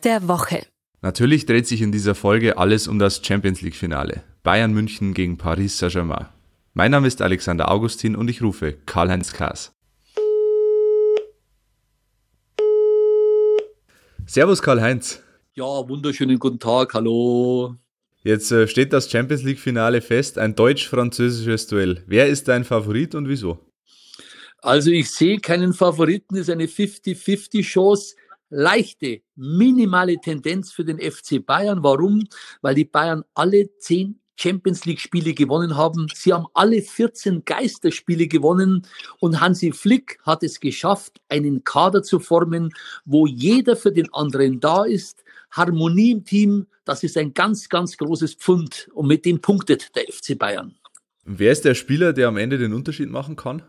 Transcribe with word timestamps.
Der 0.00 0.28
Woche. 0.28 0.66
Natürlich 1.02 1.46
dreht 1.46 1.66
sich 1.66 1.82
in 1.82 1.92
dieser 1.92 2.14
Folge 2.14 2.56
alles 2.56 2.88
um 2.88 2.98
das 2.98 3.20
Champions 3.24 3.60
League-Finale. 3.60 4.22
Bayern 4.42 4.72
München 4.72 5.14
gegen 5.14 5.36
Paris 5.36 5.78
Saint-Germain. 5.78 6.26
Mein 6.72 6.90
Name 6.90 7.06
ist 7.06 7.22
Alexander 7.22 7.70
Augustin 7.70 8.16
und 8.16 8.28
ich 8.28 8.42
rufe 8.42 8.72
Karl-Heinz 8.86 9.32
Kaas. 9.32 9.72
Servus 14.26 14.62
Karl-Heinz. 14.62 15.22
Ja, 15.52 15.64
wunderschönen 15.64 16.38
guten 16.38 16.58
Tag, 16.58 16.94
hallo. 16.94 17.76
Jetzt 18.22 18.50
äh, 18.50 18.66
steht 18.66 18.94
das 18.94 19.10
Champions 19.10 19.42
League-Finale 19.42 20.00
fest, 20.00 20.38
ein 20.38 20.54
deutsch-französisches 20.54 21.66
Duell. 21.66 22.02
Wer 22.06 22.26
ist 22.26 22.48
dein 22.48 22.64
Favorit 22.64 23.14
und 23.14 23.28
wieso? 23.28 23.58
Also 24.62 24.90
ich 24.90 25.10
sehe 25.10 25.38
keinen 25.40 25.74
Favoriten, 25.74 26.36
ist 26.36 26.48
eine 26.48 26.64
50-50-Chance 26.64 28.16
leichte, 28.54 29.20
minimale 29.34 30.16
Tendenz 30.20 30.72
für 30.72 30.84
den 30.84 30.98
FC 30.98 31.44
Bayern. 31.44 31.82
Warum? 31.82 32.26
Weil 32.62 32.76
die 32.76 32.84
Bayern 32.84 33.24
alle 33.34 33.76
zehn 33.78 34.20
Champions 34.36 34.84
League 34.84 35.00
Spiele 35.00 35.34
gewonnen 35.34 35.76
haben. 35.76 36.06
Sie 36.14 36.32
haben 36.32 36.46
alle 36.54 36.82
14 36.82 37.44
Geisterspiele 37.44 38.26
gewonnen 38.26 38.86
und 39.20 39.40
Hansi 39.40 39.72
Flick 39.72 40.18
hat 40.22 40.42
es 40.42 40.60
geschafft, 40.60 41.20
einen 41.28 41.64
Kader 41.64 42.02
zu 42.02 42.18
formen, 42.18 42.70
wo 43.04 43.26
jeder 43.26 43.76
für 43.76 43.92
den 43.92 44.12
anderen 44.12 44.60
da 44.60 44.84
ist. 44.84 45.24
Harmonie 45.50 46.12
im 46.12 46.24
Team, 46.24 46.66
das 46.84 47.04
ist 47.04 47.16
ein 47.16 47.32
ganz, 47.32 47.68
ganz 47.68 47.96
großes 47.96 48.34
Pfund 48.34 48.88
und 48.94 49.06
mit 49.06 49.24
dem 49.24 49.40
punktet 49.40 49.94
der 49.94 50.04
FC 50.04 50.36
Bayern. 50.36 50.74
Wer 51.24 51.52
ist 51.52 51.64
der 51.64 51.74
Spieler, 51.74 52.12
der 52.12 52.28
am 52.28 52.36
Ende 52.36 52.58
den 52.58 52.72
Unterschied 52.72 53.10
machen 53.10 53.36
kann? 53.36 53.62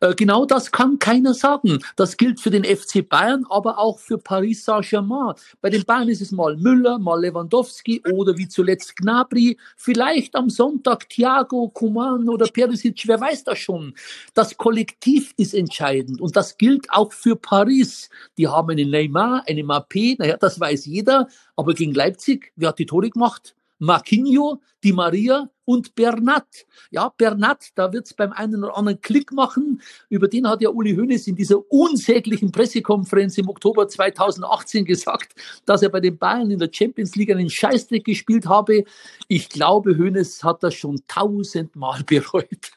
Äh, 0.00 0.14
genau 0.14 0.44
das 0.44 0.70
kann 0.70 0.98
keiner 0.98 1.34
sagen. 1.34 1.82
Das 1.96 2.16
gilt 2.16 2.40
für 2.40 2.50
den 2.50 2.64
FC 2.64 3.08
Bayern, 3.08 3.44
aber 3.48 3.78
auch 3.78 3.98
für 3.98 4.18
Paris 4.18 4.64
Saint-Germain. 4.64 5.34
Bei 5.60 5.70
den 5.70 5.84
Bayern 5.84 6.08
ist 6.08 6.20
es 6.20 6.32
mal 6.32 6.56
Müller, 6.56 6.98
mal 6.98 7.20
Lewandowski 7.20 8.02
oder 8.12 8.36
wie 8.36 8.48
zuletzt 8.48 8.96
Gnabry, 8.96 9.56
vielleicht 9.76 10.34
am 10.34 10.50
Sonntag 10.50 11.08
Thiago, 11.08 11.68
Kuman 11.68 12.28
oder 12.28 12.46
Perisic, 12.46 13.02
wer 13.06 13.20
weiß 13.20 13.44
das 13.44 13.58
schon. 13.58 13.94
Das 14.34 14.56
Kollektiv 14.56 15.32
ist 15.36 15.54
entscheidend 15.54 16.20
und 16.20 16.36
das 16.36 16.58
gilt 16.58 16.90
auch 16.90 17.12
für 17.12 17.36
Paris. 17.36 18.10
Die 18.38 18.48
haben 18.48 18.70
einen 18.70 18.90
Neymar, 18.90 19.44
einen 19.46 19.66
Mbappé, 19.66 20.16
naja, 20.18 20.36
das 20.36 20.60
weiß 20.60 20.86
jeder, 20.86 21.28
aber 21.56 21.74
gegen 21.74 21.94
Leipzig, 21.94 22.52
wer 22.56 22.70
hat 22.70 22.78
die 22.78 22.86
Tore 22.86 23.10
gemacht? 23.10 23.54
Marquinho, 23.78 24.60
Di 24.82 24.92
Maria 24.92 25.50
und 25.66 25.94
Bernat. 25.94 26.46
Ja, 26.90 27.12
Bernat, 27.14 27.66
da 27.74 27.92
wird's 27.92 28.14
beim 28.14 28.32
einen 28.32 28.64
oder 28.64 28.76
anderen 28.76 29.02
Klick 29.02 29.32
machen. 29.32 29.82
Über 30.08 30.28
den 30.28 30.48
hat 30.48 30.62
ja 30.62 30.70
Uli 30.70 30.94
Hoeneß 30.94 31.26
in 31.26 31.36
dieser 31.36 31.60
unsäglichen 31.70 32.50
Pressekonferenz 32.50 33.36
im 33.36 33.48
Oktober 33.48 33.86
2018 33.86 34.86
gesagt, 34.86 35.34
dass 35.66 35.82
er 35.82 35.90
bei 35.90 36.00
den 36.00 36.16
Bayern 36.16 36.50
in 36.50 36.58
der 36.58 36.70
Champions 36.72 37.14
League 37.16 37.30
einen 37.30 37.50
Scheißdreck 37.50 38.04
gespielt 38.04 38.46
habe. 38.46 38.84
Ich 39.28 39.50
glaube, 39.50 39.98
Hoeneß 39.98 40.42
hat 40.44 40.62
das 40.62 40.74
schon 40.74 41.02
tausendmal 41.08 42.02
bereut. 42.06 42.70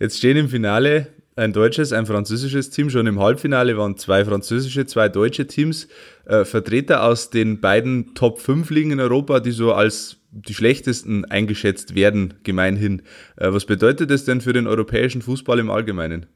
Jetzt 0.00 0.18
stehen 0.18 0.38
im 0.38 0.48
Finale 0.48 1.12
ein 1.36 1.52
deutsches, 1.52 1.92
ein 1.92 2.06
französisches 2.06 2.70
Team. 2.70 2.90
Schon 2.90 3.06
im 3.06 3.20
Halbfinale 3.20 3.76
waren 3.76 3.96
zwei 3.96 4.24
französische, 4.24 4.86
zwei 4.86 5.08
deutsche 5.08 5.46
Teams. 5.46 5.88
Äh, 6.26 6.44
Vertreter 6.44 7.04
aus 7.04 7.30
den 7.30 7.60
beiden 7.60 8.14
Top 8.14 8.40
5 8.40 8.70
Ligen 8.70 8.92
in 8.92 9.00
Europa, 9.00 9.40
die 9.40 9.52
so 9.52 9.72
als 9.72 10.18
die 10.32 10.54
schlechtesten 10.54 11.24
eingeschätzt 11.24 11.94
werden, 11.94 12.34
gemeinhin. 12.42 13.02
Äh, 13.36 13.52
was 13.52 13.64
bedeutet 13.64 14.10
das 14.10 14.24
denn 14.24 14.40
für 14.40 14.52
den 14.52 14.66
europäischen 14.66 15.22
Fußball 15.22 15.58
im 15.58 15.70
Allgemeinen? 15.70 16.26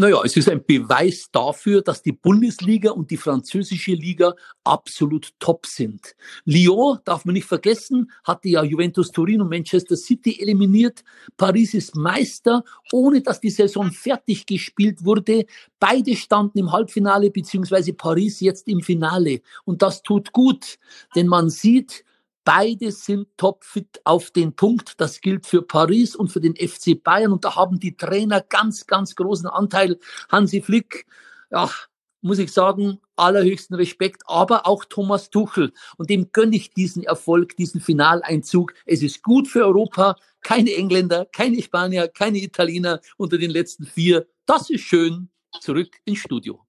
Naja, 0.00 0.20
es 0.24 0.36
ist 0.36 0.48
ein 0.48 0.64
Beweis 0.64 1.26
dafür, 1.32 1.82
dass 1.82 2.04
die 2.04 2.12
Bundesliga 2.12 2.92
und 2.92 3.10
die 3.10 3.16
französische 3.16 3.94
Liga 3.94 4.32
absolut 4.62 5.32
top 5.40 5.66
sind. 5.66 6.14
Lyon, 6.44 7.00
darf 7.04 7.24
man 7.24 7.32
nicht 7.32 7.46
vergessen, 7.46 8.12
hatte 8.22 8.48
ja 8.48 8.62
Juventus 8.62 9.10
Turin 9.10 9.40
und 9.40 9.50
Manchester 9.50 9.96
City 9.96 10.40
eliminiert. 10.40 11.02
Paris 11.36 11.74
ist 11.74 11.96
Meister, 11.96 12.62
ohne 12.92 13.22
dass 13.22 13.40
die 13.40 13.50
Saison 13.50 13.90
fertig 13.90 14.46
gespielt 14.46 15.04
wurde. 15.04 15.46
Beide 15.80 16.14
standen 16.14 16.58
im 16.58 16.70
Halbfinale, 16.70 17.32
beziehungsweise 17.32 17.92
Paris 17.92 18.38
jetzt 18.38 18.68
im 18.68 18.82
Finale. 18.82 19.40
Und 19.64 19.82
das 19.82 20.04
tut 20.04 20.30
gut, 20.30 20.78
denn 21.16 21.26
man 21.26 21.50
sieht, 21.50 22.04
Beide 22.44 22.92
sind 22.92 23.28
topfit 23.36 24.00
auf 24.04 24.30
den 24.30 24.54
Punkt. 24.54 25.00
Das 25.00 25.20
gilt 25.20 25.46
für 25.46 25.62
Paris 25.62 26.16
und 26.16 26.32
für 26.32 26.40
den 26.40 26.56
FC 26.56 27.02
Bayern. 27.02 27.32
Und 27.32 27.44
da 27.44 27.56
haben 27.56 27.78
die 27.78 27.96
Trainer 27.96 28.40
ganz, 28.40 28.86
ganz 28.86 29.14
großen 29.14 29.48
Anteil. 29.48 29.98
Hansi 30.30 30.62
Flick, 30.62 31.06
ja, 31.50 31.70
muss 32.20 32.38
ich 32.38 32.52
sagen, 32.52 32.98
allerhöchsten 33.16 33.76
Respekt, 33.76 34.22
aber 34.26 34.66
auch 34.66 34.84
Thomas 34.84 35.30
Tuchel. 35.30 35.72
Und 35.96 36.10
dem 36.10 36.32
gönne 36.32 36.56
ich 36.56 36.72
diesen 36.72 37.02
Erfolg, 37.04 37.56
diesen 37.56 37.80
Finaleinzug. 37.80 38.74
Es 38.86 39.02
ist 39.02 39.22
gut 39.22 39.48
für 39.48 39.64
Europa. 39.64 40.16
Keine 40.40 40.74
Engländer, 40.74 41.26
keine 41.26 41.62
Spanier, 41.62 42.08
keine 42.08 42.38
Italiener 42.38 43.00
unter 43.16 43.38
den 43.38 43.50
letzten 43.50 43.84
vier. 43.84 44.26
Das 44.46 44.70
ist 44.70 44.82
schön. 44.82 45.30
Zurück 45.60 45.96
ins 46.04 46.18
Studio. 46.18 46.67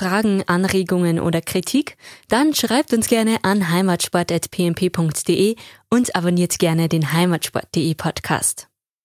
Fragen, 0.00 0.42
Anregungen 0.46 1.20
oder 1.20 1.42
Kritik? 1.42 1.98
Dann 2.28 2.54
schreibt 2.54 2.94
uns 2.94 3.06
gerne 3.06 3.36
an 3.42 3.68
heimatsport.pmp.de 3.70 5.56
und 5.90 6.16
abonniert 6.16 6.58
gerne 6.58 6.88
den 6.88 7.12
heimatsport.de 7.12 7.94
Podcast. 7.96 8.69